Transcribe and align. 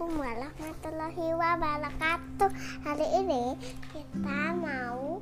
Assalamualaikum 0.00 0.32
warahmatullahi 0.32 1.36
wabarakatuh. 1.36 2.48
Hari 2.88 3.20
ini 3.20 3.52
kita 3.92 4.56
mau 4.56 5.20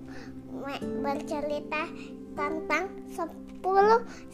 bercerita 1.03 1.91
tentang 2.39 2.87
10 3.11 3.27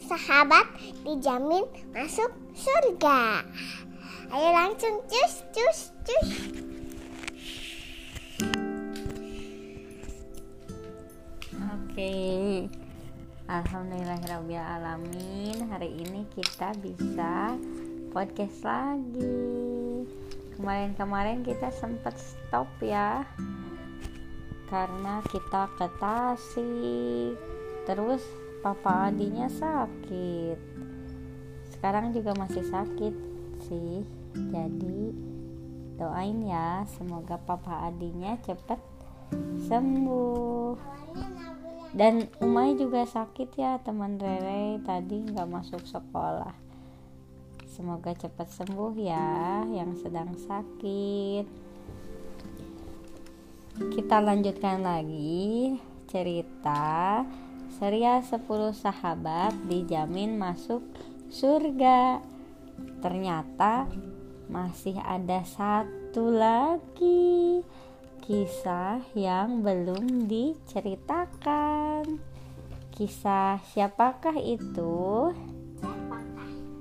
sahabat 0.05 0.69
dijamin 1.01 1.65
masuk 1.89 2.29
surga. 2.53 3.41
Ayo 4.29 4.49
langsung 4.53 5.01
cus 5.09 5.41
cus 5.49 5.89
cus. 6.05 6.29
Oke. 11.57 12.69
Alhamdulillahirrahmanirrahim 13.49 15.57
Hari 15.73 15.89
ini 16.05 16.21
kita 16.37 16.69
bisa 16.77 17.57
podcast 18.13 18.61
lagi 18.61 19.74
kemarin-kemarin 20.55 21.43
kita 21.43 21.69
sempat 21.69 22.15
stop 22.15 22.67
ya. 22.79 23.27
Karena 24.71 25.21
kita 25.29 25.69
ke 25.77 25.87
Tasik. 26.01 27.37
Terus 27.85 28.23
papa 28.65 29.13
adinya 29.13 29.45
sakit. 29.45 30.57
Sekarang 31.69 32.15
juga 32.15 32.33
masih 32.33 32.65
sakit 32.65 33.13
sih. 33.69 34.01
Jadi 34.33 35.13
doain 35.99 36.39
ya. 36.43 36.83
Semoga 36.97 37.37
papa 37.37 37.91
adinya 37.91 38.39
cepet 38.41 38.81
sembuh. 39.69 40.73
Dan 41.95 42.27
Umay 42.43 42.75
juga 42.75 43.07
sakit 43.07 43.55
ya 43.55 43.79
teman 43.79 44.17
Rere. 44.19 44.81
Tadi 44.83 45.31
nggak 45.31 45.47
masuk 45.47 45.85
sekolah 45.87 46.64
Semoga 47.75 48.15
cepat 48.15 48.47
sembuh 48.55 48.95
ya 48.95 49.67
yang 49.67 49.99
sedang 49.99 50.31
sakit. 50.31 51.43
Kita 53.75 54.23
lanjutkan 54.23 54.79
lagi 54.79 55.75
cerita 56.07 57.19
Seria 57.75 58.23
10 58.23 58.47
sahabat 58.71 59.51
dijamin 59.67 60.39
masuk 60.39 60.87
surga. 61.27 62.23
Ternyata 63.03 63.91
masih 64.47 64.95
ada 65.03 65.43
satu 65.43 66.31
lagi 66.31 67.59
kisah 68.23 69.03
yang 69.19 69.59
belum 69.59 70.31
diceritakan. 70.31 72.23
Kisah 72.95 73.59
siapakah 73.75 74.39
itu? 74.39 75.35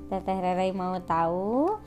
Teteh 0.04 0.36
Rere 0.36 0.68
mau 0.76 1.00
tahu? 1.00 1.80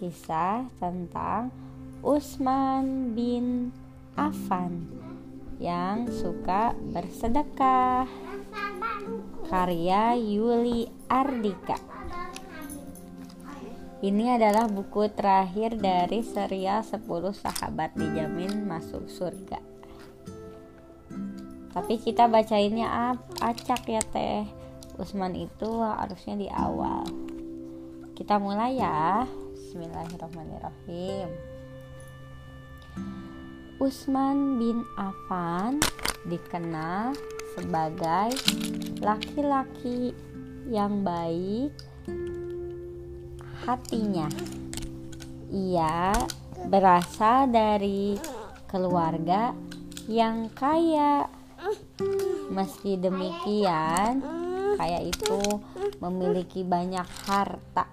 Kisah 0.00 0.64
tentang 0.80 1.52
Usman 2.00 3.12
bin 3.12 3.68
Affan 4.16 4.88
yang 5.60 6.08
suka 6.08 6.72
bersedekah. 6.88 8.08
Karya 9.44 10.16
Yuli 10.16 10.88
Ardika. 11.04 11.76
Ini 14.00 14.40
adalah 14.40 14.72
buku 14.72 15.12
terakhir 15.12 15.76
dari 15.76 16.24
serial 16.24 16.80
10 16.80 17.04
sahabat 17.36 17.92
dijamin 17.92 18.64
masuk 18.64 19.04
surga. 19.04 19.60
Tapi 21.76 22.00
kita 22.00 22.24
bacainnya 22.24 23.20
acak 23.44 23.84
ya 23.84 24.00
teh 24.00 24.59
Usman 25.00 25.32
itu 25.32 25.80
harusnya 25.80 26.36
di 26.36 26.48
awal. 26.52 27.08
Kita 28.12 28.36
mulai 28.36 28.76
ya. 28.76 29.24
Bismillahirrahmanirrahim. 29.56 31.28
Usman 33.80 34.60
bin 34.60 34.84
Affan 35.00 35.80
dikenal 36.28 37.16
sebagai 37.56 38.36
laki-laki 39.00 40.12
yang 40.68 41.00
baik 41.00 41.72
hatinya. 43.64 44.28
Ia 45.48 46.12
berasal 46.68 47.48
dari 47.48 48.20
keluarga 48.68 49.56
yang 50.12 50.52
kaya. 50.52 51.24
Meski 52.52 53.00
demikian 53.00 54.39
kaya 54.80 55.04
itu 55.04 55.60
memiliki 56.00 56.64
banyak 56.64 57.04
harta. 57.28 57.84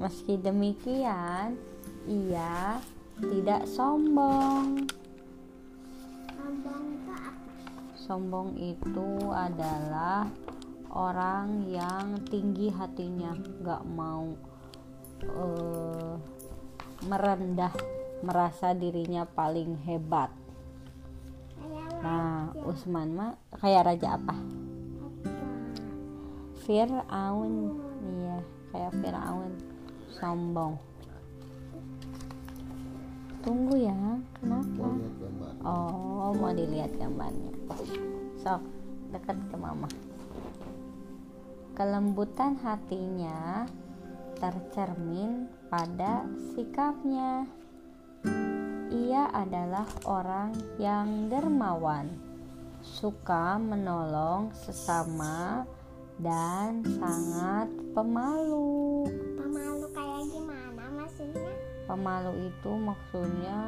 Meski 0.00 0.40
demikian, 0.40 1.60
ia 2.08 2.80
tidak 3.20 3.68
sombong. 3.68 4.88
Sombong 7.92 8.56
itu 8.56 9.28
adalah 9.36 10.32
orang 10.96 11.68
yang 11.68 12.24
tinggi 12.24 12.72
hatinya, 12.72 13.36
gak 13.60 13.84
mau 13.84 14.32
uh, 15.28 16.16
merendah, 17.04 17.72
merasa 18.24 18.72
dirinya 18.72 19.28
paling 19.28 19.76
hebat. 19.84 20.43
Nah, 22.44 22.52
Usman 22.68 23.16
mah 23.16 23.32
kayak 23.56 23.88
raja 23.88 24.20
apa? 24.20 24.36
Fir'aun. 26.68 27.72
Iya, 28.04 28.36
kayak 28.68 28.92
Fir'aun. 29.00 29.52
Sombong. 30.12 30.76
Tunggu 33.40 33.80
ya, 33.80 33.96
kenapa? 34.36 34.88
Oh, 35.64 36.36
mau 36.36 36.52
dilihat 36.52 36.92
gambarnya. 37.00 37.52
Sok, 38.44 38.60
dekat 39.08 39.40
ke 39.48 39.56
mama. 39.56 39.88
Kelembutan 41.72 42.60
hatinya 42.60 43.64
tercermin 44.36 45.48
pada 45.72 46.28
sikapnya 46.52 47.48
ia 48.94 49.26
adalah 49.34 49.88
orang 50.06 50.54
yang 50.78 51.26
dermawan, 51.26 52.33
suka 52.84 53.56
menolong 53.56 54.52
sesama, 54.52 55.64
dan 56.20 56.84
sangat 57.00 57.72
pemalu. 57.96 59.08
Pemalu 59.40 59.86
kayak 59.90 60.22
gimana 60.28 60.84
maksudnya? 60.92 61.52
Pemalu 61.88 62.32
itu 62.52 62.70
maksudnya 62.76 63.58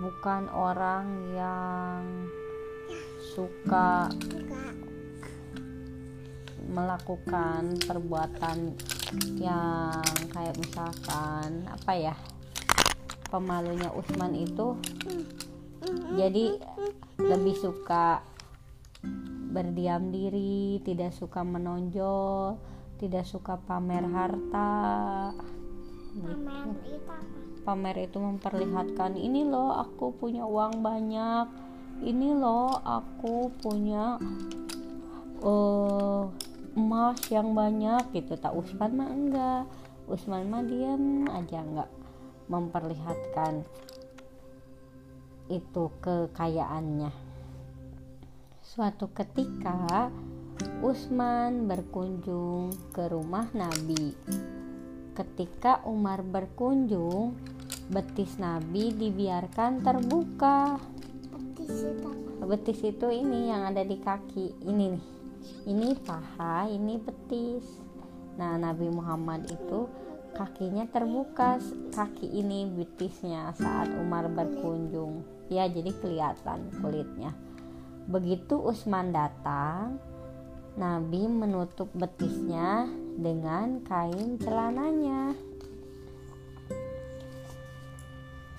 bukan 0.00 0.42
orang 0.52 1.06
yang 1.36 2.00
suka 3.36 4.10
melakukan 6.66 7.78
perbuatan 7.86 8.74
yang 9.38 10.02
kayak 10.34 10.56
misalkan 10.58 11.62
apa 11.70 11.92
ya 11.94 12.14
pemalunya 13.30 13.88
Usman 13.94 14.34
itu 14.34 14.74
jadi 16.18 16.58
lebih 17.16 17.56
suka 17.56 18.20
berdiam 19.56 20.12
diri, 20.12 20.84
tidak 20.84 21.16
suka 21.16 21.40
menonjol, 21.40 22.60
tidak 23.00 23.24
suka 23.24 23.56
pamer 23.56 24.04
harta. 24.04 25.32
Gitu. 26.12 26.36
Pamer 27.64 27.96
itu 28.04 28.18
memperlihatkan 28.20 29.16
ini 29.16 29.42
loh 29.42 29.74
aku 29.74 30.14
punya 30.14 30.44
uang 30.46 30.84
banyak, 30.84 31.48
ini 32.04 32.36
loh 32.36 32.70
aku 32.84 33.50
punya 33.58 34.20
uh, 35.40 36.28
emas 36.76 37.18
yang 37.32 37.56
banyak 37.56 38.12
gitu. 38.12 38.36
Tak 38.36 38.52
Usman 38.52 38.92
mah 38.92 39.10
enggak, 39.10 39.62
Usman 40.06 40.46
mah 40.52 40.62
diam 40.62 41.24
aja 41.32 41.64
enggak 41.64 41.90
memperlihatkan 42.46 43.66
itu 45.46 45.90
kekayaannya. 46.02 47.10
Suatu 48.66 49.14
ketika 49.14 50.10
Usman 50.82 51.70
berkunjung 51.70 52.74
ke 52.90 53.08
rumah 53.08 53.46
Nabi. 53.54 54.12
Ketika 55.16 55.80
Umar 55.88 56.20
berkunjung, 56.20 57.36
betis 57.88 58.36
Nabi 58.36 58.92
dibiarkan 58.92 59.80
terbuka. 59.80 60.76
Betis 61.32 61.88
itu, 61.88 62.10
betis 62.44 62.80
itu 62.84 63.06
ini 63.08 63.48
yang 63.48 63.70
ada 63.70 63.80
di 63.86 63.96
kaki. 63.96 64.60
Ini 64.66 64.84
nih. 64.92 65.06
Ini 65.70 65.88
paha, 66.02 66.66
ini 66.68 66.98
betis. 67.00 67.64
Nah, 68.36 68.58
Nabi 68.60 68.92
Muhammad 68.92 69.48
itu 69.48 69.88
kakinya 70.36 70.84
terbuka 70.90 71.56
kaki 71.96 72.28
ini 72.28 72.68
betisnya 72.68 73.56
saat 73.56 73.88
Umar 73.96 74.28
berkunjung 74.28 75.35
ya 75.52 75.70
jadi 75.70 75.90
kelihatan 76.02 76.70
kulitnya 76.82 77.34
begitu 78.06 78.58
Usman 78.58 79.10
datang 79.10 79.98
Nabi 80.76 81.24
menutup 81.24 81.88
betisnya 81.96 82.84
dengan 83.16 83.80
kain 83.80 84.36
celananya. 84.36 85.32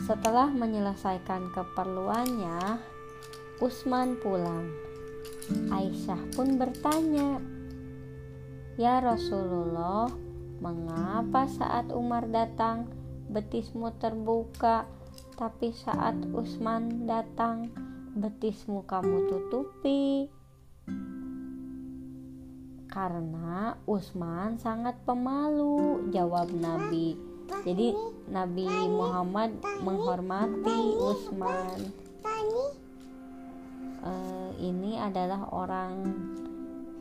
Setelah 0.01 0.50
menyelesaikan 0.50 1.54
keperluannya, 1.54 2.81
Usman 3.62 4.18
pulang. 4.18 4.66
Aisyah 5.69 6.18
pun 6.34 6.57
bertanya, 6.57 7.38
"Ya 8.81 8.98
Rasulullah, 8.98 10.10
mengapa 10.57 11.45
saat 11.45 11.94
Umar 11.94 12.34
datang 12.34 12.89
betismu 13.30 13.94
terbuka, 14.01 14.89
tapi 15.38 15.69
saat 15.72 16.18
Usman 16.34 17.06
datang 17.06 17.69
betismu 18.18 18.84
kamu 18.84 19.30
tutupi?" 19.30 20.34
Karena 22.98 23.78
Usman 23.86 24.57
sangat 24.57 24.98
pemalu, 25.06 26.10
jawab 26.10 26.50
Nabi. 26.50 27.13
Jadi 27.62 27.94
Nabi 28.25 28.66
Muhammad 28.89 29.54
menghormati 29.86 30.98
Usman. 30.98 31.94
Uh, 34.01 34.50
ini 34.57 34.98
adalah 34.98 35.45
orang 35.51 35.94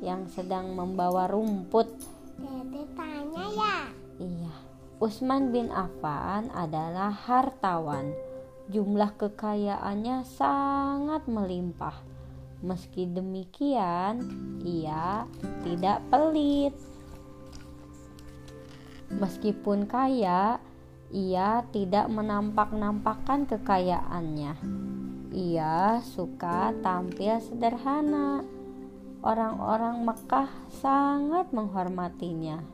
yang 0.05 0.29
sedang 0.29 0.75
membawa 0.77 1.31
rumput. 1.31 1.89
Dede 2.37 2.83
tanya 2.93 3.47
ya. 3.57 3.77
Iya. 4.21 4.55
Usman 4.97 5.53
bin 5.53 5.69
Affan 5.73 6.53
adalah 6.53 7.09
hartawan. 7.09 8.13
Jumlah 8.67 9.15
kekayaannya 9.15 10.27
sangat 10.27 11.31
melimpah. 11.31 12.03
Meski 12.67 13.07
demikian, 13.07 14.27
ia 14.67 15.23
tidak 15.63 16.03
pelit. 16.11 16.75
Meskipun 19.07 19.87
kaya, 19.87 20.59
ia 21.15 21.63
tidak 21.71 22.11
menampak-nampakkan 22.11 23.47
kekayaannya. 23.47 24.59
Ia 25.31 26.03
suka 26.03 26.75
tampil 26.83 27.39
sederhana. 27.39 28.43
Orang-orang 29.23 30.03
Mekah 30.03 30.51
sangat 30.75 31.55
menghormatinya. 31.55 32.67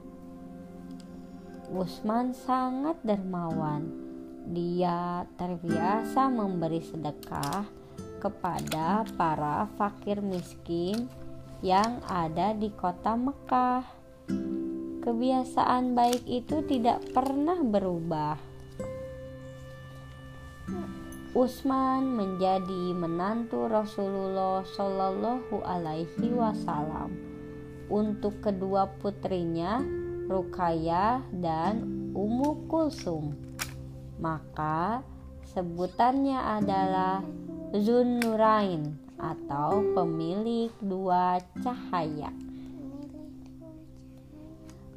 Usman 1.69 2.33
sangat 2.33 2.97
dermawan. 3.05 4.01
Dia 4.49 5.23
terbiasa 5.39 6.27
memberi 6.27 6.83
sedekah 6.83 7.62
kepada 8.19 9.06
para 9.19 9.67
fakir 9.79 10.19
miskin 10.19 11.06
yang 11.62 12.03
ada 12.11 12.50
di 12.55 12.71
kota 12.75 13.15
Mekah. 13.15 13.87
Kebiasaan 15.03 15.94
baik 15.99 16.23
itu 16.27 16.62
tidak 16.67 17.03
pernah 17.11 17.59
berubah. 17.59 18.39
Usman 21.33 22.12
menjadi 22.12 22.93
menantu 22.93 23.65
Rasulullah 23.65 24.62
Shallallahu 24.69 25.65
Alaihi 25.65 26.29
Wasallam 26.29 27.09
untuk 27.88 28.45
kedua 28.45 28.85
putrinya 29.00 29.81
Rukayah 30.29 31.25
dan 31.33 31.88
Ummu 32.12 32.69
Kulsum. 32.69 33.51
Maka 34.23 35.03
sebutannya 35.51 36.39
adalah 36.39 37.27
Zunnurain 37.75 38.95
atau 39.19 39.83
pemilik 39.99 40.71
dua 40.79 41.43
cahaya. 41.59 42.31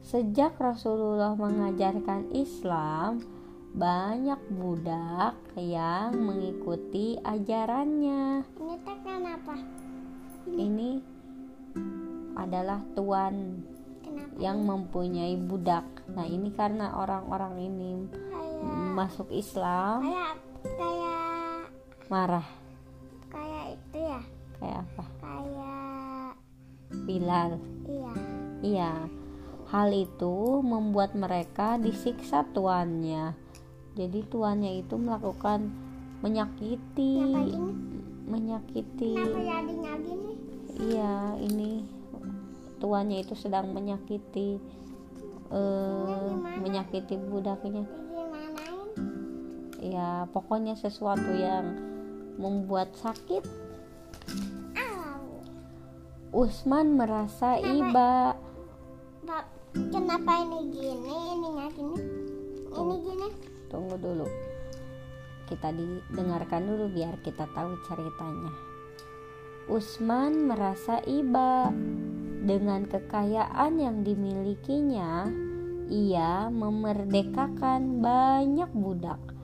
Sejak 0.06 0.62
Rasulullah 0.62 1.34
mengajarkan 1.34 2.30
Islam, 2.38 3.26
banyak 3.74 4.38
budak 4.54 5.34
yang 5.58 6.14
mengikuti 6.22 7.18
ajarannya. 7.26 8.46
Ini 8.46 8.76
teh 8.86 8.98
kenapa? 9.02 9.56
Ini 10.46 10.90
adalah 12.38 12.86
tuan 12.94 13.66
Kenapa? 14.06 14.38
yang 14.38 14.62
mempunyai 14.62 15.36
budak. 15.42 15.84
Nah, 16.14 16.30
ini 16.30 16.54
karena 16.54 16.94
orang-orang 16.94 17.56
ini 17.58 17.92
masuk 18.96 19.28
Islam 19.36 20.00
kayak 20.08 20.36
kayak 20.64 21.68
marah. 22.08 22.48
kayak 23.28 23.76
itu 23.76 23.98
ya. 24.00 24.22
Kayak 24.56 24.78
apa? 24.88 25.06
Kayak 25.20 26.30
Bilal. 27.04 27.52
iya. 27.92 28.14
Iya. 28.64 28.94
Hal 29.68 29.90
itu 29.92 30.64
membuat 30.64 31.12
mereka 31.18 31.76
disiksa 31.76 32.48
tuannya. 32.56 33.36
Jadi 34.00 34.20
tuannya 34.32 34.80
itu 34.80 34.96
melakukan 34.96 35.74
menyakiti, 36.24 37.20
menyakiti. 38.24 39.12
Iya, 40.76 41.36
ini 41.44 41.84
tuannya 42.80 43.28
itu 43.28 43.36
sedang 43.36 43.76
menyakiti 43.76 44.62
eh 45.52 46.32
menyakiti 46.64 47.16
budaknya. 47.20 48.05
Ya, 49.86 50.26
pokoknya 50.34 50.74
sesuatu 50.74 51.30
yang 51.30 51.78
membuat 52.42 52.90
sakit. 52.98 53.46
Usman 56.36 56.98
merasa 56.98 57.56
Kenapa? 57.62 57.72
iba. 57.80 58.12
Kenapa 59.94 60.32
ini 60.42 60.60
gini? 60.74 61.16
Ininya 61.32 61.68
gini? 61.72 61.98
Ini 62.76 62.96
gini? 63.08 63.28
Tunggu 63.72 63.96
dulu. 64.02 64.28
Kita 65.46 65.70
didengarkan 65.70 66.66
dulu 66.66 66.90
biar 66.92 67.22
kita 67.22 67.46
tahu 67.56 67.78
ceritanya. 67.88 68.52
Usman 69.70 70.50
merasa 70.50 71.00
iba 71.06 71.70
dengan 72.42 72.90
kekayaan 72.90 73.80
yang 73.80 74.02
dimilikinya. 74.02 75.30
Ia 75.88 76.50
memerdekakan 76.50 78.02
banyak 78.02 78.74
budak 78.74 79.35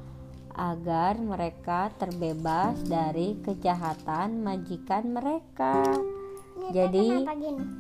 agar 0.62 1.18
mereka 1.18 1.90
terbebas 1.98 2.78
dari 2.86 3.34
kejahatan 3.42 4.46
majikan 4.46 5.10
mereka. 5.10 5.82
Ini 6.62 6.70
teh 6.70 6.74
Jadi? 6.78 7.08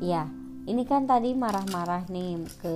Ya, 0.01 0.25
ini 0.65 0.81
kan 0.89 1.05
tadi 1.05 1.37
marah-marah 1.37 2.09
nih 2.09 2.41
ke 2.57 2.75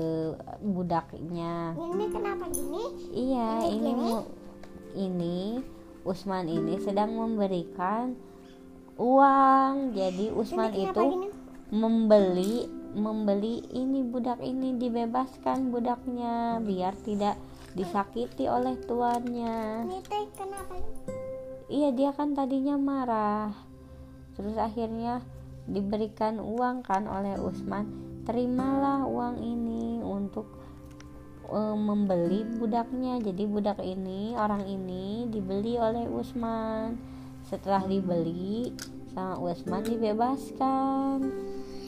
budaknya. 0.62 1.74
Ini 1.74 2.06
kenapa 2.14 2.46
gini? 2.54 2.84
Iya, 3.18 3.50
Ini 3.66 3.74
ini 3.74 3.90
gini? 3.90 4.14
ini 4.94 5.38
Usman 6.06 6.46
ini 6.54 6.78
sedang 6.86 7.18
memberikan 7.18 8.14
uang. 9.02 9.98
Jadi 9.98 10.30
Usman 10.30 10.70
ini 10.70 10.86
itu 10.86 11.02
gini? 11.02 11.28
membeli 11.74 12.70
membeli 12.96 13.60
ini 13.74 14.06
budak 14.06 14.40
ini 14.40 14.78
dibebaskan 14.80 15.74
budaknya 15.74 16.64
biar 16.64 16.96
tidak 17.04 17.36
disakiti 17.76 18.48
oleh 18.48 18.80
tuannya. 18.88 19.84
Kenapa? 20.34 20.76
Iya, 21.68 21.92
dia 21.92 22.10
kan 22.16 22.32
tadinya 22.32 22.80
marah. 22.80 23.52
Terus 24.40 24.56
akhirnya 24.56 25.20
diberikan 25.68 26.40
uang 26.40 26.88
kan 26.88 27.06
oleh 27.06 27.36
Usman. 27.36 27.86
Terimalah 28.24 29.04
uang 29.06 29.44
ini 29.44 30.00
untuk 30.00 30.48
eh, 31.52 31.78
membeli 31.78 32.48
budaknya. 32.56 33.20
Jadi 33.20 33.44
budak 33.44 33.84
ini, 33.84 34.34
orang 34.40 34.64
ini 34.64 35.28
dibeli 35.28 35.76
oleh 35.76 36.08
Usman. 36.08 36.96
Setelah 37.46 37.84
dibeli 37.86 38.72
sama 39.12 39.36
Usman 39.40 39.84
dibebaskan. 39.84 41.18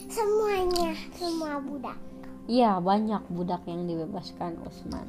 Semuanya, 0.08 0.96
semua 1.12 1.60
budak. 1.60 1.96
Iya, 2.48 2.80
banyak 2.80 3.28
budak 3.28 3.68
yang 3.68 3.84
dibebaskan 3.84 4.56
Usman. 4.64 5.04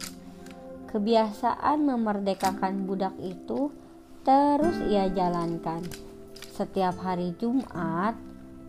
Kebiasaan 0.89 1.85
memerdekakan 1.85 2.89
budak 2.89 3.13
itu 3.21 3.69
terus 4.25 4.73
ia 4.89 5.05
jalankan. 5.13 5.85
Setiap 6.49 6.97
hari 7.05 7.37
Jumat, 7.37 8.17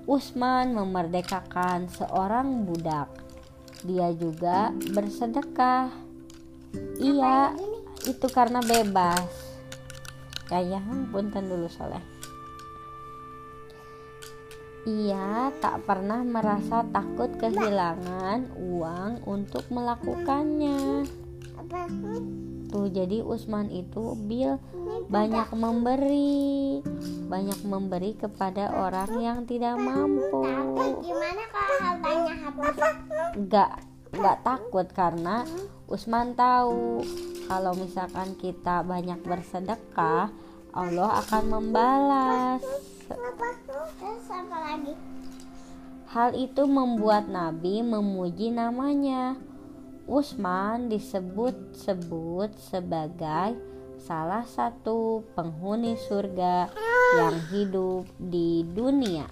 Usman 0.04 0.76
memerdekakan 0.76 1.88
seorang 1.88 2.68
budak. 2.68 3.08
Dia 3.88 4.12
juga 4.12 4.68
bersedekah. 4.92 5.88
Iya, 7.00 7.56
itu 8.04 8.26
karena 8.28 8.60
bebas. 8.60 9.56
Ya, 10.52 10.60
ya, 10.60 10.82
punten 11.08 11.48
dulu 11.48 11.72
soleh. 11.72 12.04
Ia 14.84 15.56
tak 15.60 15.88
pernah 15.88 16.20
merasa 16.20 16.84
takut 16.92 17.32
kehilangan 17.40 18.60
uang 18.60 19.24
untuk 19.24 19.64
melakukannya. 19.72 21.19
Tuh, 22.70 22.86
jadi 22.86 23.20
Usman 23.26 23.66
itu 23.74 24.14
Bil 24.14 24.62
banyak 25.10 25.50
memberi, 25.58 26.78
banyak 27.26 27.60
memberi 27.66 28.14
kepada 28.14 28.70
orang 28.70 29.10
yang 29.18 29.38
tidak 29.42 29.74
mampu. 29.74 30.46
Gimana 31.02 31.42
kalau 31.50 31.92
banyak? 31.98 32.38
Enggak, 33.34 34.38
takut 34.46 34.86
karena 34.94 35.42
Usman 35.90 36.38
tahu 36.38 37.02
kalau 37.50 37.74
misalkan 37.74 38.38
kita 38.38 38.86
banyak 38.86 39.18
bersedekah 39.26 40.30
Allah 40.70 41.10
akan 41.26 41.44
membalas 41.50 42.62
Terus 43.10 44.26
apa 44.30 44.56
lagi? 44.62 44.94
Hal 46.10 46.30
itu 46.38 46.62
membuat 46.66 47.26
Nabi 47.26 47.82
memuji 47.82 48.54
namanya. 48.54 49.34
Usman 50.10 50.90
disebut-sebut 50.90 52.58
sebagai 52.58 53.54
salah 54.02 54.42
satu 54.42 55.22
penghuni 55.38 55.94
surga 55.94 56.66
yang 57.14 57.38
hidup 57.54 58.10
di 58.18 58.66
dunia. 58.66 59.30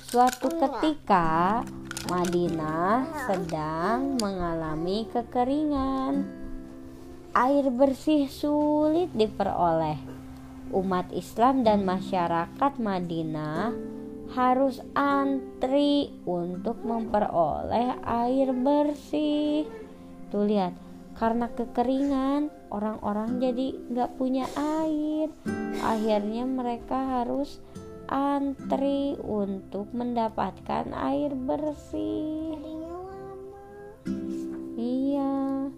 Suatu 0.00 0.48
ketika 0.48 1.60
Madinah 2.08 3.28
sedang 3.28 4.16
mengalami 4.16 5.04
kekeringan. 5.12 6.24
Air 7.36 7.68
bersih 7.68 8.24
sulit 8.24 9.12
diperoleh. 9.12 10.00
Umat 10.72 11.12
Islam 11.12 11.60
dan 11.60 11.84
masyarakat 11.84 12.72
Madinah 12.80 13.99
harus 14.30 14.78
antri 14.94 16.14
untuk 16.22 16.78
memperoleh 16.86 17.98
air 18.06 18.54
bersih. 18.54 19.66
Tuh 20.30 20.46
lihat, 20.46 20.78
karena 21.18 21.50
kekeringan 21.50 22.48
orang-orang 22.70 23.42
jadi 23.42 23.74
nggak 23.90 24.14
punya 24.14 24.46
air. 24.54 25.34
Akhirnya 25.82 26.46
mereka 26.46 27.22
harus 27.22 27.58
antri 28.06 29.18
untuk 29.22 29.90
mendapatkan 29.90 30.90
air 30.94 31.34
bersih. 31.34 32.58
Iya, 34.80 35.68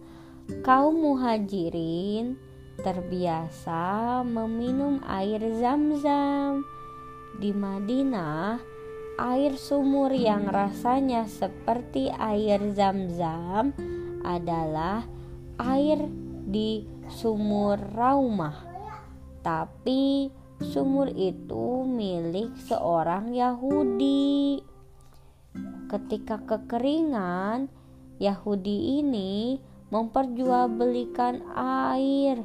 kaum 0.62 0.94
muhajirin 1.00 2.36
terbiasa 2.80 4.20
meminum 4.24 5.00
air 5.04 5.40
zam-zam. 5.58 6.64
Di 7.32 7.50
Madinah, 7.56 8.60
air 9.16 9.56
sumur 9.56 10.12
yang 10.12 10.48
rasanya 10.48 11.24
seperti 11.24 12.12
air 12.12 12.60
zam-zam 12.76 13.72
adalah 14.20 15.04
air 15.60 16.06
di 16.44 16.84
sumur 17.08 17.78
Raumah. 17.96 18.68
Tapi 19.42 20.30
sumur 20.60 21.10
itu 21.16 21.88
milik 21.88 22.54
seorang 22.68 23.32
Yahudi. 23.32 24.62
Ketika 25.88 26.40
kekeringan, 26.44 27.68
Yahudi 28.20 29.02
ini 29.02 29.60
memperjualbelikan 29.92 31.42
air. 31.58 32.40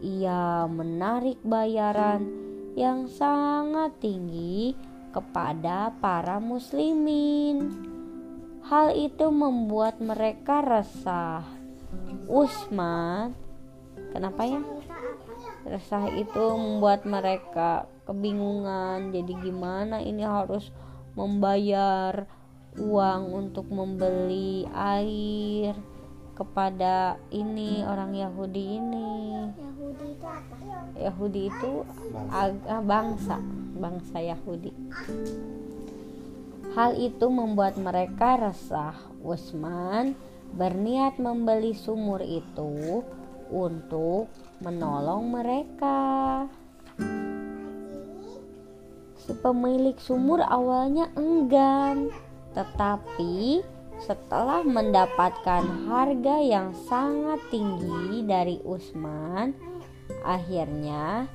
Ia 0.00 0.64
menarik 0.64 1.44
bayaran 1.44 2.49
yang 2.78 3.10
sangat 3.10 3.98
tinggi 3.98 4.74
kepada 5.10 5.90
para 5.98 6.38
muslimin. 6.38 7.70
Hal 8.66 8.94
itu 8.94 9.26
membuat 9.32 9.98
mereka 9.98 10.62
resah. 10.62 11.42
Usman, 12.30 13.34
kenapa 14.14 14.46
ya? 14.46 14.62
Resah 15.66 16.06
itu 16.14 16.44
membuat 16.54 17.02
mereka 17.02 17.90
kebingungan. 18.06 19.10
Jadi 19.10 19.32
gimana 19.42 19.98
ini 19.98 20.22
harus 20.22 20.70
membayar 21.18 22.30
uang 22.78 23.22
untuk 23.34 23.66
membeli 23.66 24.62
air 24.70 25.74
kepada 26.40 27.20
ini 27.28 27.84
orang 27.84 28.16
Yahudi 28.16 28.80
ini. 28.80 29.44
Yahudi 29.60 30.06
itu 30.16 30.24
apa? 30.24 30.54
Yahudi 30.96 31.42
itu 31.52 31.72
agak 32.32 32.80
bangsa, 32.88 33.36
bangsa 33.76 34.16
Yahudi. 34.24 34.72
Hal 36.72 36.96
itu 36.96 37.26
membuat 37.28 37.76
mereka 37.76 38.40
resah. 38.40 38.96
Usman 39.20 40.16
berniat 40.56 41.20
membeli 41.20 41.76
sumur 41.76 42.24
itu 42.24 43.04
untuk 43.52 44.32
menolong 44.64 45.28
mereka. 45.28 46.00
Si 49.20 49.36
pemilik 49.44 49.98
sumur 50.00 50.40
awalnya 50.40 51.12
enggan, 51.20 52.08
tetapi 52.56 53.60
setelah 54.00 54.64
mendapatkan 54.64 55.64
harga 55.88 56.36
yang 56.40 56.72
sangat 56.88 57.40
tinggi 57.52 58.24
dari 58.24 58.56
Usman, 58.64 59.52
akhirnya 60.24 61.28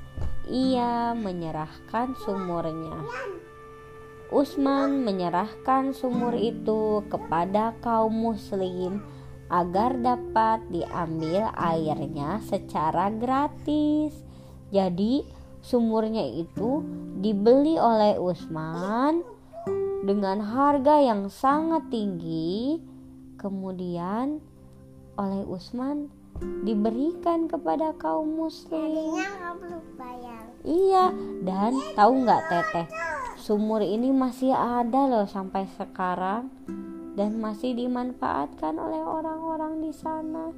ia 0.49 1.13
menyerahkan 1.13 2.17
sumurnya. 2.25 3.05
Usman 4.33 5.05
menyerahkan 5.05 5.93
sumur 5.93 6.33
itu 6.33 7.05
kepada 7.13 7.77
kaum 7.85 8.13
muslim 8.33 9.05
agar 9.53 9.93
dapat 10.01 10.65
diambil 10.73 11.53
airnya 11.53 12.41
secara 12.49 13.13
gratis. 13.13 14.17
Jadi, 14.73 15.21
sumurnya 15.61 16.25
itu 16.25 16.81
dibeli 17.21 17.77
oleh 17.77 18.17
Usman 18.17 19.34
dengan 20.05 20.45
harga 20.45 21.01
yang 21.01 21.27
sangat 21.27 21.89
tinggi. 21.89 22.77
Kemudian, 23.41 24.39
oleh 25.17 25.43
Usman 25.49 26.13
diberikan 26.61 27.49
kepada 27.49 27.97
kaum 27.97 28.37
muslim. 28.37 29.17
Iya, 30.65 31.13
dan 31.45 31.77
tahu 31.93 32.25
nggak 32.25 32.43
Teteh, 32.49 32.87
sumur 33.37 33.81
ini 33.85 34.09
masih 34.09 34.53
ada 34.53 35.05
loh 35.05 35.29
sampai 35.29 35.69
sekarang 35.77 36.49
dan 37.15 37.37
masih 37.37 37.77
dimanfaatkan 37.77 38.75
oleh 38.75 38.99
orang-orang 38.99 39.85
di 39.85 39.93
sana. 39.93 40.51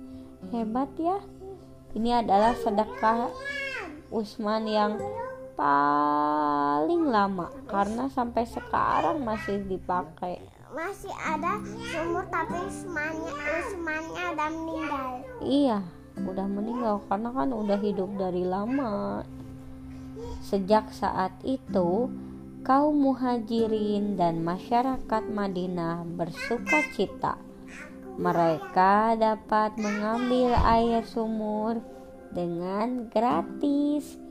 Hebat 0.49 0.89
ya. 0.95 1.19
Ini 1.93 2.23
adalah 2.23 2.55
sedekah 2.55 3.29
Usman 4.09 4.69
yang 4.69 4.95
paling 5.57 7.09
lama 7.09 7.49
karena 7.65 8.05
sampai 8.13 8.45
sekarang 8.45 9.25
masih 9.25 9.65
dipakai. 9.65 10.37
Masih 10.69 11.09
ada 11.25 11.57
sumur 11.89 12.29
tapi 12.29 12.61
Usmannya 12.69 13.33
Usmannya 13.33 14.23
udah 14.37 14.49
meninggal. 14.53 15.11
Iya, 15.41 15.79
udah 16.21 16.45
meninggal 16.45 16.95
karena 17.09 17.29
kan 17.33 17.49
udah 17.49 17.79
hidup 17.81 18.09
dari 18.21 18.45
lama. 18.45 19.25
Sejak 20.45 20.93
saat 20.93 21.33
itu, 21.41 22.13
kaum 22.61 22.95
muhajirin 23.01 24.13
dan 24.13 24.45
masyarakat 24.45 25.23
Madinah 25.25 26.05
bersuka 26.05 26.85
cita. 26.93 27.41
Mereka 28.17 29.17
dapat 29.17 29.77
mengambil 29.81 30.53
air 30.53 31.01
sumur 31.05 31.81
dengan 32.29 33.09
gratis. 33.09 34.26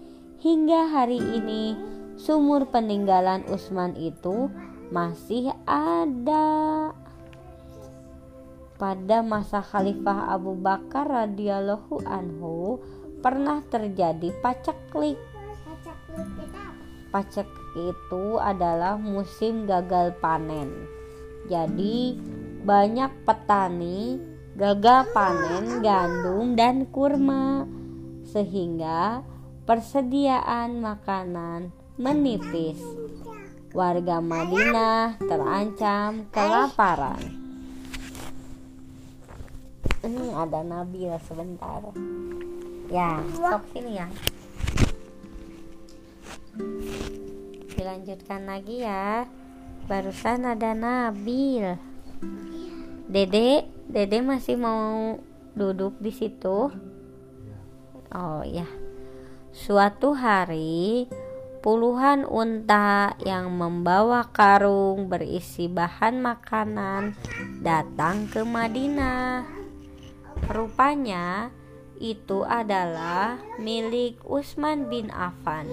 Hingga 0.47 0.95
hari 0.95 1.19
ini, 1.19 1.75
sumur 2.15 2.71
peninggalan 2.71 3.43
Utsman 3.51 3.99
itu 3.99 4.47
masih 4.95 5.51
ada. 5.67 6.95
Pada 8.79 9.27
masa 9.27 9.59
Khalifah 9.59 10.31
Abu 10.31 10.55
Bakar 10.55 11.11
radhiyallahu 11.11 11.99
anhu 12.07 12.79
pernah 13.27 13.59
terjadi 13.67 14.31
paceklik. 14.39 15.19
Pacek 17.11 17.51
itu 17.75 18.39
adalah 18.39 18.95
musim 19.03 19.67
gagal 19.67 20.15
panen. 20.23 20.71
Jadi 21.51 22.23
banyak 22.63 23.11
petani 23.27 24.23
gagal 24.55 25.11
panen 25.11 25.83
gandum 25.83 26.55
dan 26.55 26.87
kurma 26.95 27.67
sehingga 28.23 29.27
persediaan 29.67 30.79
makanan 30.79 31.75
menipis. 31.99 32.79
Warga 33.75 34.23
Madinah 34.23 35.21
terancam 35.21 36.31
kelaparan. 36.33 37.21
Ini 40.07 40.33
ada 40.33 40.63
Nabila 40.63 41.19
sebentar. 41.19 41.83
Ya, 42.87 43.21
stop 43.35 43.67
sini 43.75 43.99
ya. 43.99 44.09
Dilanjutkan 47.75 48.47
lagi 48.47 48.87
ya. 48.87 49.27
Barusan 49.91 50.47
ada 50.47 50.73
Nabil. 50.73 51.75
Dede, 53.11 53.67
Dede 53.91 54.23
masih 54.23 54.57
mau 54.57 55.19
duduk 55.59 55.99
di 55.99 56.15
situ? 56.15 56.71
Oh 58.15 58.43
ya. 58.47 58.86
Suatu 59.57 60.13
hari 60.13 61.09
puluhan 61.65 62.29
unta 62.29 63.17
yang 63.25 63.49
membawa 63.57 64.29
karung 64.29 65.09
berisi 65.09 65.65
bahan 65.65 66.21
makanan 66.21 67.17
datang 67.65 68.29
ke 68.29 68.45
Madinah. 68.45 69.49
Rupanya 70.53 71.49
itu 71.97 72.45
adalah 72.45 73.41
milik 73.57 74.21
Utsman 74.29 74.93
bin 74.93 75.09
Affan. 75.09 75.73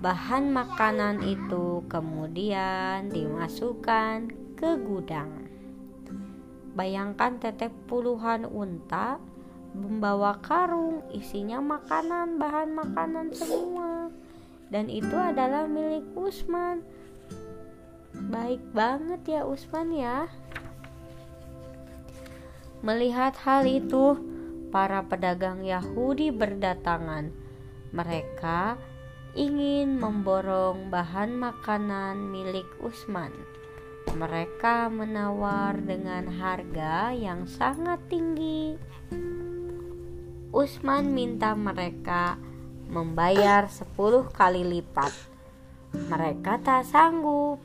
Bahan 0.00 0.48
makanan 0.48 1.20
itu 1.20 1.84
kemudian 1.92 3.12
dimasukkan 3.12 4.32
ke 4.56 4.72
gudang. 4.80 5.44
Bayangkan 6.72 7.36
teteh 7.44 7.68
puluhan 7.92 8.48
unta 8.48 9.20
membawa 9.76 10.40
karung 10.40 11.04
isinya 11.12 11.60
makanan, 11.60 12.40
bahan 12.40 12.72
makanan 12.72 13.36
semua. 13.36 14.08
Dan 14.72 14.88
itu 14.88 15.14
adalah 15.14 15.68
milik 15.68 16.08
Usman. 16.16 16.80
Baik 18.32 18.64
banget 18.72 19.20
ya 19.28 19.42
Usman 19.44 19.92
ya. 19.92 20.26
Melihat 22.80 23.36
hal 23.44 23.68
itu, 23.68 24.16
para 24.72 25.04
pedagang 25.04 25.62
Yahudi 25.62 26.32
berdatangan. 26.32 27.30
Mereka 27.92 28.76
ingin 29.36 30.00
memborong 30.00 30.88
bahan 30.88 31.36
makanan 31.36 32.32
milik 32.32 32.66
Usman. 32.80 33.30
Mereka 34.16 34.88
menawar 34.88 35.76
dengan 35.82 36.30
harga 36.30 37.12
yang 37.12 37.44
sangat 37.44 38.00
tinggi. 38.08 38.80
Usman 40.56 41.12
minta 41.12 41.52
mereka 41.52 42.40
membayar 42.88 43.68
10 43.68 43.92
kali 44.32 44.64
lipat. 44.64 45.12
Mereka 45.92 46.64
tak 46.64 46.88
sanggup. 46.88 47.60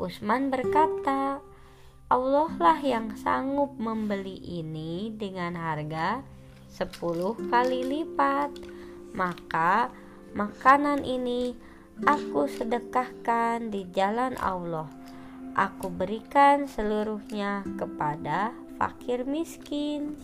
Usman 0.00 0.48
berkata, 0.48 1.44
Allah 2.08 2.52
lah 2.56 2.80
yang 2.80 3.12
sanggup 3.20 3.76
membeli 3.76 4.40
ini 4.40 5.12
dengan 5.12 5.60
harga 5.60 6.24
10 6.72 7.52
kali 7.52 7.84
lipat. 7.84 8.64
Maka 9.12 9.92
makanan 10.32 11.04
ini 11.04 11.52
aku 12.00 12.48
sedekahkan 12.48 13.68
di 13.68 13.92
jalan 13.92 14.40
Allah. 14.40 14.88
Aku 15.52 15.92
berikan 15.92 16.64
seluruhnya 16.64 17.60
kepada 17.76 18.56
fakir 18.80 19.28
miskin 19.28 20.16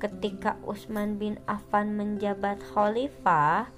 ketika 0.00 0.56
Utsman 0.64 1.20
bin 1.20 1.36
Affan 1.44 1.92
menjabat 1.92 2.64
khalifah, 2.72 3.68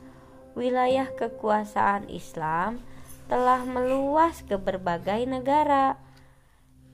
wilayah 0.55 1.11
kekuasaan 1.19 2.07
Islam 2.07 2.79
telah 3.27 3.67
meluas 3.67 4.47
ke 4.47 4.55
berbagai 4.55 5.27
negara. 5.27 5.99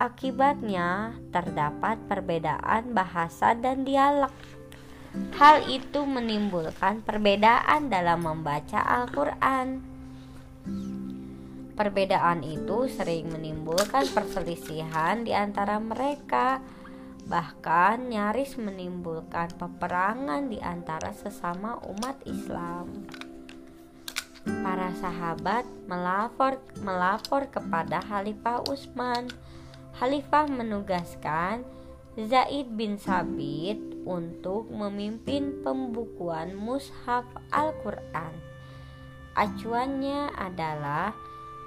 Akibatnya, 0.01 1.19
terdapat 1.35 2.01
perbedaan 2.09 2.97
bahasa 2.97 3.53
dan 3.53 3.85
dialek. 3.85 4.33
Hal 5.35 5.67
itu 5.67 6.07
menimbulkan 6.07 7.03
perbedaan 7.03 7.91
dalam 7.91 8.23
membaca 8.23 8.79
Al-Quran. 8.79 9.83
Perbedaan 11.75 12.47
itu 12.47 12.87
sering 12.87 13.31
menimbulkan 13.35 14.07
perselisihan 14.15 15.27
di 15.27 15.35
antara 15.35 15.83
mereka 15.83 16.63
bahkan 17.29 18.09
nyaris 18.09 18.57
menimbulkan 18.57 19.53
peperangan 19.61 20.49
di 20.49 20.57
antara 20.65 21.13
sesama 21.13 21.77
umat 21.85 22.17
Islam. 22.25 23.05
Para 24.49 24.89
sahabat 24.97 25.69
melapor 25.85 26.57
melapor 26.81 27.53
kepada 27.53 28.01
Khalifah 28.01 28.65
Utsman. 28.65 29.29
Khalifah 30.01 30.49
menugaskan 30.49 31.69
Zaid 32.17 32.73
bin 32.75 32.97
Sabit 32.97 33.77
untuk 34.09 34.73
memimpin 34.73 35.61
pembukuan 35.61 36.57
mushaf 36.57 37.29
Al-Qur'an. 37.53 38.33
Acuannya 39.37 40.33
adalah 40.33 41.13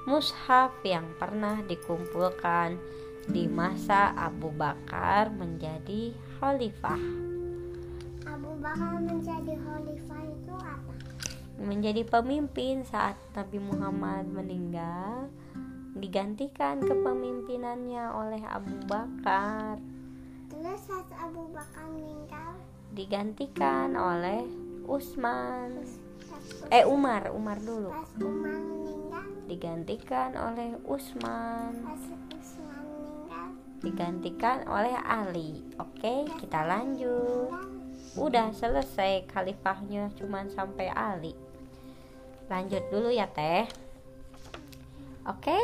mushaf 0.10 0.74
yang 0.82 1.06
pernah 1.22 1.62
dikumpulkan 1.64 2.82
di 3.28 3.46
masa 3.46 4.16
Abu 4.16 4.50
Bakar 4.50 5.30
menjadi 5.30 6.10
khalifah. 6.40 7.02
Abu 8.26 8.52
Bakar 8.58 8.98
menjadi 8.98 9.54
khalifah 9.58 10.22
itu 10.26 10.54
apa? 10.56 10.94
Menjadi 11.62 12.02
pemimpin 12.04 12.82
saat 12.82 13.14
Nabi 13.34 13.62
Muhammad 13.62 14.26
meninggal, 14.26 15.30
digantikan 15.94 16.82
kepemimpinannya 16.82 18.10
oleh 18.10 18.42
Abu 18.42 18.74
Bakar. 18.90 19.78
Terus 20.50 20.82
saat 20.90 21.06
Abu 21.16 21.46
Bakar 21.54 21.86
meninggal, 21.94 22.58
digantikan 22.92 23.94
oleh 23.94 24.42
Utsman. 24.84 25.86
pas, 25.86 25.94
Eh 26.74 26.84
Umar, 26.84 27.30
Umar 27.30 27.62
dulu. 27.62 27.94
pas 27.94 28.10
Umar 28.18 28.58
meninggal, 28.58 29.28
Digantikan 29.46 30.34
oleh 30.34 30.74
Utsman. 30.84 31.72
pas 31.86 32.02
meninggal, 32.02 32.61
Digantikan 33.82 34.62
oleh 34.70 34.94
Ali. 35.02 35.66
Oke, 35.82 36.30
kita 36.38 36.62
lanjut. 36.70 37.50
Udah 38.14 38.54
selesai 38.54 39.26
khalifahnya 39.26 40.14
cuman 40.22 40.54
sampai 40.54 40.94
Ali. 40.94 41.34
Lanjut 42.46 42.84
dulu 42.94 43.10
ya 43.10 43.26
teh. 43.26 43.66
Oke. 45.26 45.58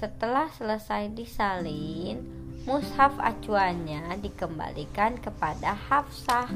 Setelah 0.00 0.48
selesai 0.56 1.12
disalin, 1.12 2.24
mushaf 2.64 3.20
acuannya 3.20 4.16
dikembalikan 4.16 5.20
kepada 5.20 5.76
Hafsah, 5.76 6.48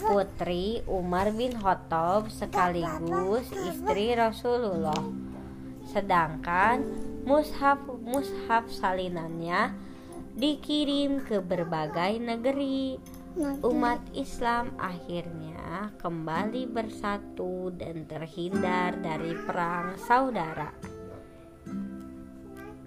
putri 0.00 0.80
Umar 0.88 1.36
bin 1.36 1.52
Khattab 1.52 2.32
sekaligus 2.32 3.52
istri 3.52 4.16
Rasulullah. 4.16 5.04
Sedangkan 5.92 7.11
mushaf 7.22 7.78
mushaf 8.02 8.66
salinannya 8.66 9.74
dikirim 10.34 11.22
ke 11.22 11.38
berbagai 11.38 12.18
negeri 12.18 12.98
umat 13.64 14.00
Islam 14.12 14.76
akhirnya 14.76 15.92
kembali 16.02 16.68
bersatu 16.68 17.72
dan 17.72 18.04
terhindar 18.04 18.96
dari 19.00 19.32
perang 19.48 19.96
saudara. 19.96 20.72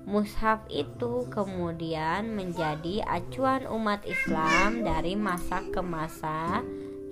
Mushaf 0.05 0.61
itu 0.69 1.25
kemudian 1.33 2.37
menjadi 2.37 3.01
acuan 3.09 3.65
umat 3.65 4.05
Islam 4.05 4.85
dari 4.85 5.17
masa 5.17 5.65
ke 5.73 5.81
masa 5.81 6.61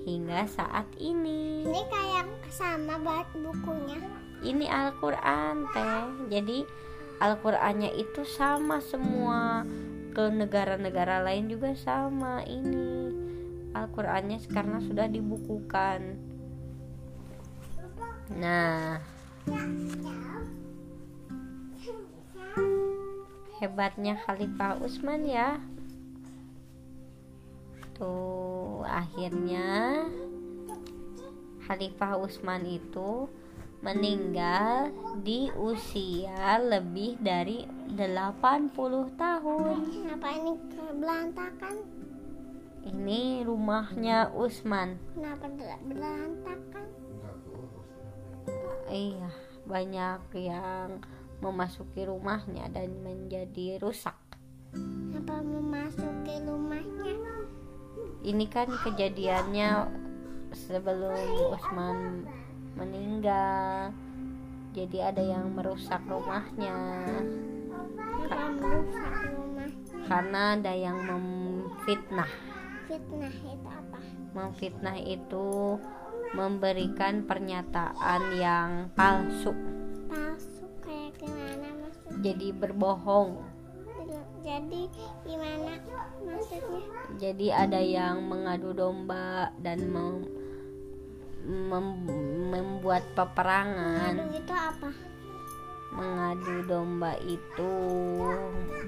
hingga 0.05 0.45
saat 0.45 0.85
ini. 1.01 1.65
Ini 1.65 1.83
kayak 1.89 2.27
sama 2.53 3.01
buat 3.01 3.25
bukunya. 3.33 3.97
Ini 4.45 4.65
Al-Qur'an 4.69 5.65
teh. 5.73 6.05
Jadi 6.29 6.69
Al-Qur'annya 7.21 7.93
itu 7.97 8.25
sama 8.25 8.81
semua 8.81 9.67
ke 10.13 10.29
negara-negara 10.29 11.25
lain 11.25 11.49
juga 11.49 11.73
sama 11.73 12.45
ini. 12.45 13.13
Al-Qur'annya 13.73 14.37
karena 14.53 14.77
sudah 14.81 15.09
dibukukan. 15.09 16.17
Nah, 18.37 19.01
hebatnya 23.61 24.17
Khalifah 24.21 24.77
Utsman 24.81 25.25
ya. 25.25 25.57
Tuh, 27.97 28.81
akhirnya 28.85 30.03
Khalifah 31.63 32.19
Utsman 32.19 32.67
itu 32.67 33.29
meninggal 33.83 34.95
di 35.19 35.51
usia 35.59 36.55
lebih 36.55 37.19
dari 37.19 37.67
80 37.91 39.19
tahun. 39.19 39.75
Kenapa 39.91 40.27
ini 40.31 40.51
berantakan? 40.97 41.75
Ini 42.83 43.43
rumahnya 43.43 44.31
Utsman. 44.31 44.95
Kenapa 45.11 45.51
ber- 45.51 45.83
berantakan? 45.83 46.87
Iya, 48.87 49.29
banyak 49.67 50.21
yang 50.35 51.03
memasuki 51.43 52.07
rumahnya 52.07 52.71
dan 52.71 52.87
menjadi 53.03 53.83
rusak. 53.83 54.15
Kenapa 54.71 55.43
memasuki 55.43 56.39
rumahnya? 56.39 57.15
Ini 58.23 58.45
kan 58.47 58.71
kejadiannya 58.71 59.69
sebelum 60.55 61.19
Utsman 61.51 62.23
meninggal. 62.75 63.91
Jadi 64.73 64.97
ada 64.99 65.21
yang 65.21 65.53
merusak 65.53 66.01
rumahnya 66.09 66.73
Kenapa 68.17 68.49
merusak 68.57 69.13
rumah? 69.37 69.69
karena 70.09 70.41
ada 70.57 70.73
yang 70.73 70.97
memfitnah. 71.05 72.31
Fitnah 72.89 73.29
itu 73.29 73.69
apa? 73.69 73.99
Memfitnah 74.33 74.97
itu 74.97 75.77
memberikan 76.33 77.29
pernyataan 77.29 78.21
yang 78.41 78.89
palsu 78.97 79.53
palsu 80.09 80.65
kayak 80.81 81.13
gimana 81.21 81.69
maksudnya 81.77 82.17
jadi 82.25 82.47
berbohong 82.57 83.31
jadi 84.41 84.81
gimana 85.21 85.77
maksudnya 86.25 86.81
jadi 87.21 87.47
ada 87.53 87.77
yang 87.85 88.25
mengadu 88.25 88.73
domba 88.73 89.53
dan 89.61 89.85
mem- 89.93 90.25
mem- 91.45 92.49
membuat 92.51 93.03
peperangan. 93.13 94.15
Aduh 94.15 94.31
itu 94.33 94.53
apa? 94.53 94.89
Mengadu 95.93 96.65
domba 96.65 97.13
itu 97.21 97.73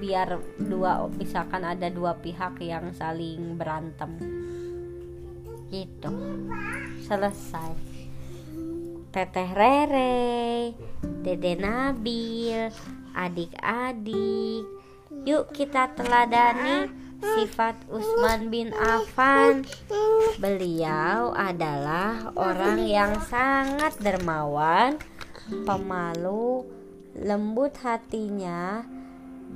biar 0.02 0.42
dua 0.58 1.06
misalkan 1.14 1.62
ada 1.62 1.86
dua 1.86 2.18
pihak 2.18 2.58
yang 2.58 2.90
saling 2.90 3.54
berantem. 3.54 4.18
Gitu. 5.70 6.14
Selesai. 7.06 7.72
Teteh 9.14 9.50
rere 9.54 10.74
dede 11.22 11.54
nabil 11.56 12.68
adik-adik. 13.14 14.66
Yuk 15.26 15.50
kita 15.54 15.94
teladani 15.94 17.05
sifat 17.22 17.76
Usman 17.88 18.48
bin 18.52 18.72
Affan 18.76 19.64
beliau 20.40 21.32
adalah 21.32 22.32
orang 22.36 22.84
yang 22.84 23.16
sangat 23.24 23.96
dermawan 24.00 25.00
pemalu 25.64 26.66
lembut 27.16 27.72
hatinya 27.80 28.84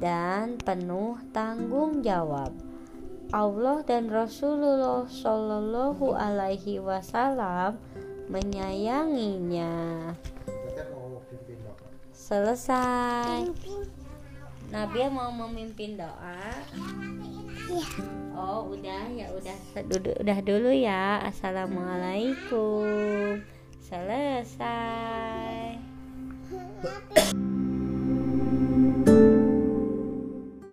dan 0.00 0.56
penuh 0.56 1.20
tanggung 1.34 2.00
jawab. 2.00 2.56
Allah 3.30 3.84
dan 3.86 4.10
Rasulullah 4.10 5.06
Shallallahu 5.06 6.18
Alaihi 6.18 6.82
Wasallam 6.82 7.78
menyayanginya. 8.26 9.70
Selesai. 12.10 13.50
Nabi 14.70 14.98
mau 15.10 15.34
memimpin 15.34 15.98
doa. 15.98 16.42
Oh 18.34 18.74
udah 18.74 19.06
ya 19.14 19.30
udah 19.30 19.54
udah 20.18 20.38
dulu 20.42 20.74
ya. 20.74 21.22
Assalamualaikum. 21.22 23.46
Selesai. 23.78 25.78